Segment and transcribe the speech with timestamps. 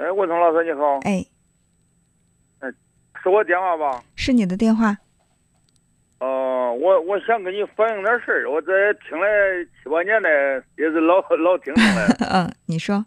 [0.00, 1.22] 哎，文聪老师你好，哎，
[3.22, 4.02] 是我电话吧？
[4.16, 4.96] 是你的电话。
[6.20, 9.26] 哦、我我想跟你反映点事儿，我这听了
[9.82, 10.28] 七八年了，
[10.78, 12.06] 也是老老听众了。
[12.32, 13.04] 嗯，你说。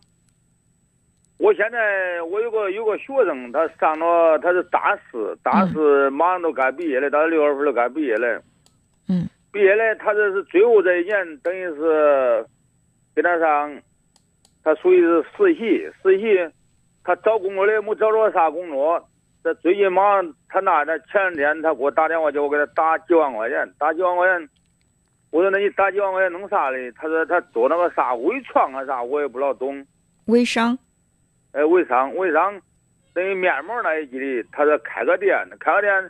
[1.39, 8.39] 我现在我有个有个学生，他上了他是大四，大四马上都该毕业了，到六月份都该毕业了。
[9.09, 9.27] 嗯。
[9.51, 12.45] 毕业了，他这是最后这一年，等于是
[13.15, 13.81] 跟他上，
[14.63, 16.53] 他属于是实习，实习，
[17.03, 19.03] 他找工作的没找着啥工作。
[19.43, 24.49] 这最近忙他那那前两天他给我打电话，叫我给他打几万块钱，打几万块钱。
[25.31, 26.91] 我说那你打几万块钱弄啥嘞？
[26.93, 29.85] 他说他做那个啥微创啊啥，我也不老懂。
[30.27, 30.77] 微商。
[31.51, 32.59] 哎，微商，微商，
[33.13, 36.09] 等于面膜那一级的，他说开个店，开个店，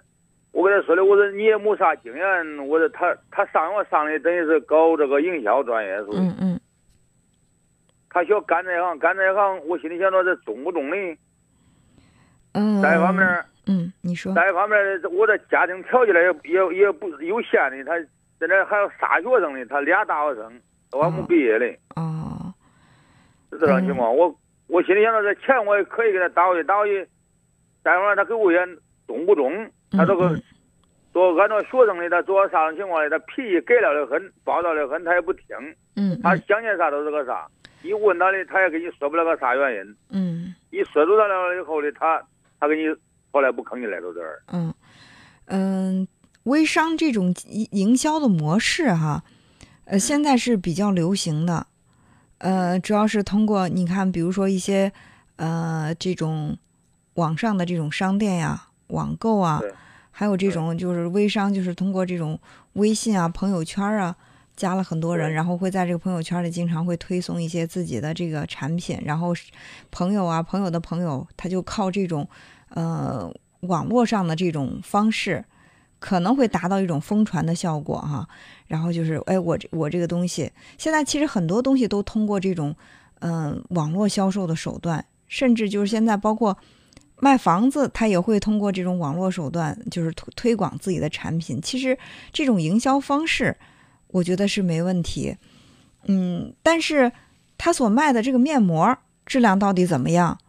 [0.52, 6.20] 我跟他说的，我说你也没啥经验，我说他他上我上的等于是搞这个营销专业，是不是？
[6.20, 6.60] 嗯嗯
[8.14, 11.18] 他想干这行，干这行，我心里想着这中不中呢？
[12.54, 12.80] 嗯。
[12.82, 13.26] 再一方面，
[13.66, 14.34] 嗯，你说。
[14.36, 14.78] 再一方面，
[15.12, 18.00] 我这家庭条件也也也不有限的，他
[18.40, 22.54] 在这还有仨学生呢，他俩大学生都还没毕业嘞，哦。
[23.52, 24.16] 是这种情况。
[24.16, 24.36] 我
[24.68, 27.08] 我心里想着这钱我也可以给他打过去，打过去，
[27.84, 28.60] 再一方面他给我也
[29.08, 29.70] 中不中？
[29.92, 30.42] 他这个嗯
[31.14, 35.46] 做按照学生的，他做啥种情况的，他脾气改了的很，暴躁的很，他也不听，
[35.96, 37.48] 嗯他想见啥都是个啥。
[37.84, 39.96] 一问他的，他也给你说不了个啥原因。
[40.10, 42.22] 嗯一说出来了以后呢，他
[42.60, 42.84] 他给你
[43.32, 44.42] 后来不吭你来到这儿。
[44.48, 44.74] 嗯
[45.46, 46.08] 嗯，
[46.44, 49.24] 微商这种营营销的模式哈，
[49.86, 51.68] 呃，现在是比较流行的。
[52.38, 54.92] 呃，主要是通过你看，比如说一些
[55.36, 56.58] 呃这种
[57.16, 59.62] 网上的这种商店呀、网购啊，
[60.12, 62.40] 还有这种就是微商，就是通过这种
[62.74, 64.16] 微信啊、朋友圈啊。
[64.56, 69.34] 加了很多人，然后会在这个朋友圈里经常会推送一些自己的这个产品，然后
[69.92, 72.28] 朋友啊、朋友的朋友，他就靠这种
[72.70, 73.32] 呃
[73.62, 75.44] 网络上的这种方式，
[76.00, 78.28] 可能会达到一种疯传的效果哈。
[78.68, 82.76] 然后就是，哎，我这我这个东西，现在其实很多东西都通过这种
[83.20, 86.58] 嗯、网络销售的手段，甚至就是现在包括
[87.20, 91.62] 卖房子，他也会通过这种网络手段，就是推推广自己的产品。
[91.62, 91.98] 其实
[92.34, 93.56] 这种营销方式，
[94.14, 95.36] 我觉得是没问题。
[96.06, 97.12] 嗯，但是
[97.58, 100.40] 他所卖的这个面膜质量到底怎么样？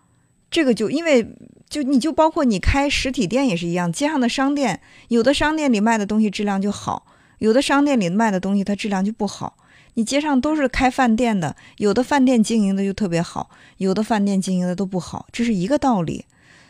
[0.51, 1.37] 这个就因为
[1.69, 7.07] 就你就包括你开实体店也是一样，街上的商店有的商店里卖的东西质量就好，
[7.39, 9.57] 有的商店里卖的东西它质量就不好。
[9.95, 16.25] 你街上都是开饭店的，有的饭店经营的就特别好，有的饭店经营的都不好，这是一个道理。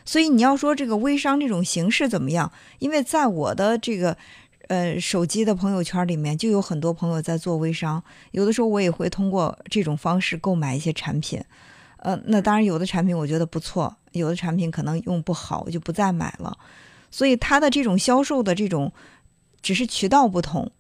[0.05, 2.53] 所以你要说这个微商这种形式怎么样？
[2.79, 4.17] 因为在我的这个
[4.69, 8.03] 呃手机的朋友圈里面，就有很多朋友在做微商，
[8.33, 11.43] 有的时候我也会通过这种方式购买一些产品。
[11.99, 16.57] 呃，那当然有的产品我觉得不错，有的产品可能用不好，我就不再买了。
[17.11, 18.93] 所以它的这种销售的这种
[19.63, 20.71] 只是渠道不同，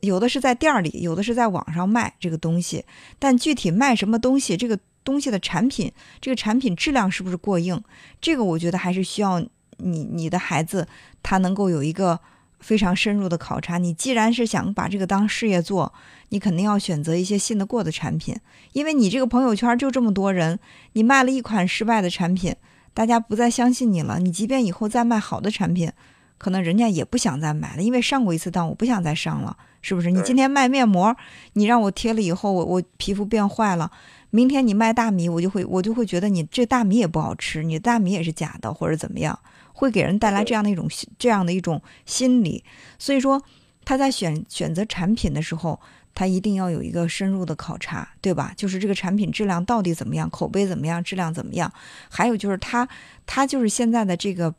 [0.00, 2.84] 有的是在店里，有的是在网上卖这个东西，
[3.18, 7.80] 但具体卖什么东西，这个东西的产品，这个产品质量是不是过硬，
[8.20, 9.38] 这个我觉得还是需要
[9.76, 10.88] 你你的孩子
[11.22, 12.18] 他能够有一个
[12.62, 13.76] 非常深入的考察。
[13.76, 15.92] 你既然是想把这个当事业做，
[16.30, 18.34] 你肯定要选择一些信得过的产品，
[18.72, 20.58] 因为你这个朋友圈就这么多人，
[20.94, 22.54] 你卖了一款失败的产品，
[22.94, 25.92] 大家不再相信你了，你即便以后再卖好的产品，
[26.38, 30.10] 可能人家也不想再买了，因为上过一次当，我不想再上了，是不是？
[30.10, 31.14] 你今天卖面膜，
[31.54, 33.90] 你让我贴了以后，我我皮肤变坏了。
[34.30, 39.38] 明天你卖大米，我就会我就会觉得你这大米也不好吃，你的大米也是假的，或者怎么样，
[39.82, 40.88] 会给人带来这样的一种
[41.18, 42.62] 这样的一种心理。
[43.00, 43.42] 所以说，
[43.84, 45.80] 他在选选择产品的时候，
[46.14, 48.54] 他一定要有一个深入的考察，对吧？
[48.56, 51.72] 就是这个产品质量到底怎么样，口碑怎么样，质量怎么样？
[52.08, 52.88] 还有就是他
[53.26, 54.54] 他就是现在的这个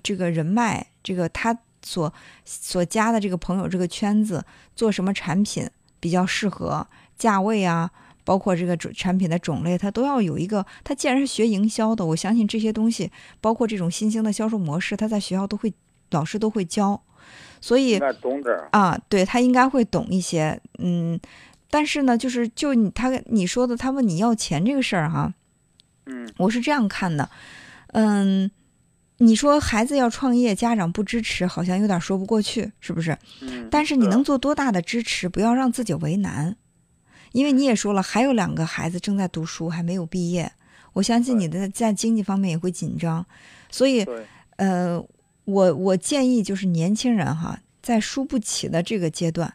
[0.00, 2.14] 这个人脉，这个他所
[2.44, 4.44] 所加的这个朋友这个圈子，
[4.76, 5.68] 做什么产品
[5.98, 6.86] 比较适合，
[7.18, 7.90] 价位啊。
[8.26, 10.66] 包括这个种产品的种类，它都要有一个。
[10.82, 15.72] 他既然是学营销的，我相信这些东西，包括这种新兴的销售模式，他在学校都会，
[16.10, 17.00] 老师都会教。
[17.60, 18.68] 所以懂点儿。
[18.72, 21.18] 啊，对他应该会懂一些，嗯。
[21.68, 25.34] 但是呢，就是就你他你说的，他问你要钱这个事儿哈，
[26.06, 27.28] 嗯我是这样看的，
[27.88, 28.48] 嗯，
[29.18, 33.18] 你说孩子要创业，家长不支持，好像有点说不过去，是不是？
[33.42, 33.68] 嗯。
[33.68, 35.28] 但是你能做多大的支持？
[35.28, 36.56] 不要让自己为难，
[37.36, 40.50] 因为你也说了，还有两个孩子正在读书，还没有毕业。
[40.94, 43.26] 我相信你的在经济方面也会紧张，
[43.70, 44.06] 所以，
[44.56, 44.98] 呃，
[45.44, 49.52] 我我建议就是年轻人哈，在输不起的这个阶段，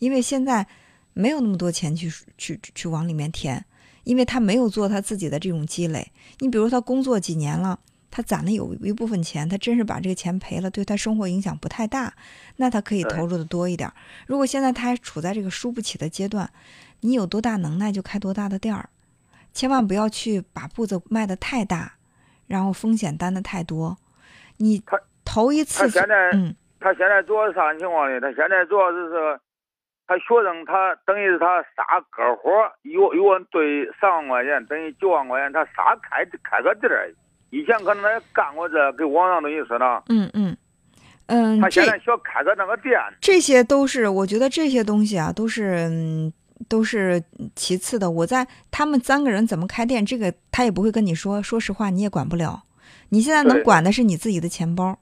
[0.00, 0.66] 因为现在
[1.12, 3.64] 没有那么多钱去去去往里面填，
[4.02, 6.10] 因为他没有做他自己的这种积累。
[6.40, 7.78] 你比如他工作几年了，
[8.10, 12.12] 他攒了有一部分钱，他真是把这个钱赔了，对他生活影响不太大，
[12.56, 13.90] 那他可以投入的多一点。
[14.26, 16.50] 如果现在他还处在这个输不起的阶段，
[17.00, 18.88] 你有多大能耐就开多大的店儿，
[19.52, 21.94] 千万不要去把步子迈得太大，
[22.46, 23.96] 然后风险担的太多。
[24.56, 28.20] 你他头一次他现在嗯他现在主要是啥情况呢？
[28.20, 29.40] 他现在主要是
[30.06, 37.14] 他学生，他等于是他啥个活儿，一个一个人兑三万块钱，等于九万块钱，他啥开开个店儿。
[37.50, 40.56] 以前可能他也干过这，给网上等于说呢，嗯嗯
[41.26, 42.98] 嗯，他这现在想开个那个店。
[43.20, 46.32] 这些都是我觉得这些东西啊，都是嗯
[46.68, 47.22] 都是
[47.54, 48.10] 其次的。
[48.10, 51.42] 我在他们三个人怎么开店，这个他也不会跟你说。
[51.42, 52.64] 说实话，你也管不了。
[53.10, 54.98] 你现在能管的是你自己的钱包，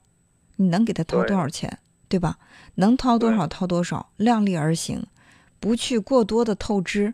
[0.57, 1.79] 你能给他掏多少钱，
[2.09, 2.37] 对吧？
[2.77, 5.05] 能掏多少掏多少，量力而行，
[5.59, 7.13] 不去过多的透支，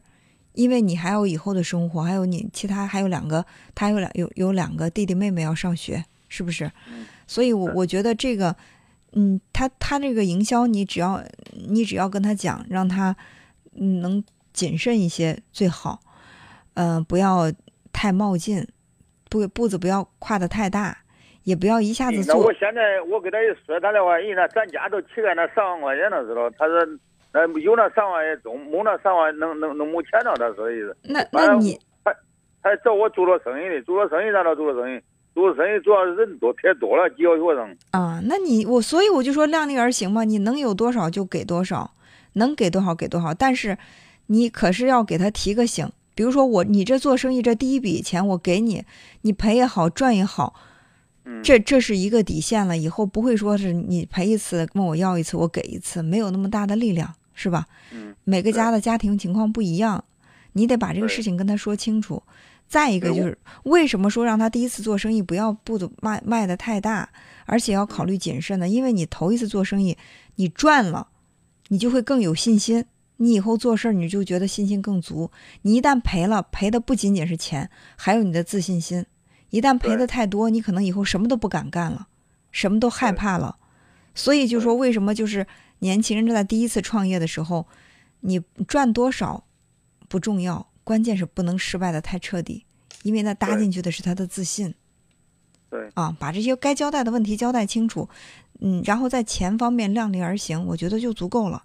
[0.55, 6.65] 因为你还有以后的生活，还有你其他还有两个，他有两有有两个弟弟妹妹要上学，是不是？
[6.89, 8.55] 嗯所以我，对我觉得这个，
[9.13, 11.23] 嗯，他他这个营销，你只要
[11.69, 13.17] 你只要跟他讲，让他
[13.75, 14.23] 嗯能
[14.53, 16.01] 谨慎一些最好，
[16.75, 17.51] 呃，不要
[17.93, 18.67] 太冒进，
[19.31, 20.99] 步步子不要跨的太大，
[21.45, 22.53] 也不要一下子做那我。
[22.53, 26.51] 现在我给他一说，他的话，人家咱家都乞丐那上万块钱了，知道？
[26.59, 26.87] 他说
[27.35, 30.97] 那有那三万也中，没那三万能能能没钱了，他说的意思。
[31.03, 32.15] 那那你还
[32.63, 35.01] 还找我做了生意的，做了生意咱倒做了生意，
[35.35, 37.77] 做了生意主要是人多，撇多了，几个学生。
[37.91, 41.91] 啊，那你我所以我就说量力而行嘛，你能有多少就给多少，
[42.35, 43.77] 能给多少给多少，但是
[44.27, 48.85] 你可是要给他提个醒，比如说我你这做生意这第一笔钱我给你，
[49.23, 50.55] 你赔也好赚也好，
[51.25, 57.67] 嗯，这这是一个底线了，以后不会说是你赔一次问我要一次我给一次，没有那么大的力量，是吧？
[57.93, 60.03] 嗯每个家的家庭情况不一样，
[60.53, 62.23] 你得把这个事情跟他说清楚。
[62.67, 67.07] 再一个就是为什么说让他第一次做生意不要步子迈迈的太大，
[67.45, 68.67] 而且要考虑谨慎呢？
[68.67, 69.97] 因为你头一次做生意，
[70.37, 71.09] 你赚了，
[71.69, 72.87] 你就会更有信心，
[73.19, 75.31] 你以后做事儿你就觉得信心更足。
[75.61, 79.05] 你一旦赔了，赔的不仅仅是钱，还有你的自信心。
[79.51, 82.09] 一旦赔的太多，你可能以后什么都不敢干了，
[82.51, 83.57] 什么都害怕了。
[84.15, 85.47] 所以就说为什么就是
[85.85, 87.67] 年轻人在第一次创业的时候，
[88.21, 89.45] 你赚多少
[90.09, 92.65] 不重要，关键是不能失败的太彻底，
[93.03, 94.75] 因为那搭进去的是他的自信。
[95.69, 98.09] 对啊，把这些该交代的问题交代清楚，
[98.63, 101.63] 嗯，然后在钱方面量力而行，我觉得就足够了，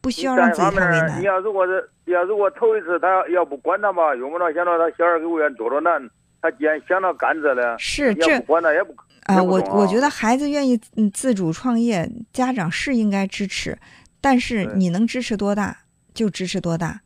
[0.00, 1.24] 不需要让自己太为难你。
[1.24, 6.10] 要如果是要如果头一次他要要不管他吧，用不着想到他小孩给我愿多着难，
[6.42, 8.92] 他既然想到干这了，是这管他也不
[9.24, 13.78] 啊，我我觉得孩子愿意嗯自主创业，家长是应该支持，
[14.20, 15.78] 但是你能支持多大
[16.12, 17.00] 就支持多大，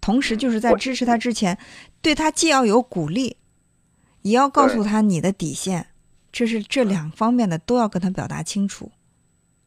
[0.00, 1.58] 同时就是在支持他之前，
[2.00, 3.36] 对他既要有鼓励，
[4.22, 5.88] 也要告诉他你的底线，
[6.30, 8.92] 这是这两方面的都要跟他表达清楚。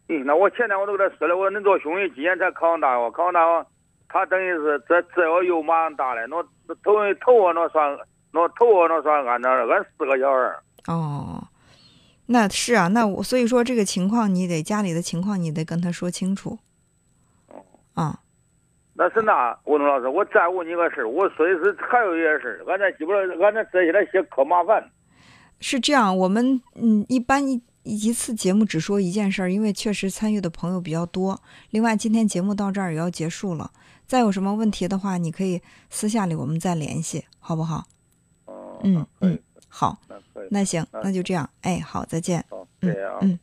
[0.08, 3.68] 嗯，那我前天我都跟他说了，我说恁做兄弟今年才考上大学，考上大学，
[4.08, 6.38] 他等于是这这要又马上大了，那
[6.68, 7.98] 那头头我那算
[8.32, 11.35] 那头我那算俺那俺四个小孩儿，哦，
[12.28, 16.58] 那是啊，那我所以说这个情况你得家里的情况你得跟他说清楚。
[17.48, 17.64] 哦
[17.94, 18.20] 啊，
[18.94, 24.90] 那是那吴东老师，我再问你个事儿，我说的是还有一件事儿，俺这基本上俺这这些来些可麻烦。
[25.60, 31.42] 是这样，我们嗯一般一一次节目只说一件事儿，因为确实参与的朋友比较多。
[31.70, 33.72] 另外，今天节目到这儿也要结束了，
[34.06, 37.86] 再有什么问题的话，你可以私下里我们再联系，好不好？
[38.46, 39.40] 哦，嗯嗯，
[39.78, 40.00] 好，
[40.50, 43.20] 那行，嗯那就这样，哎，好，再见，好，嗯这样啊。
[43.24, 43.38] 嗯。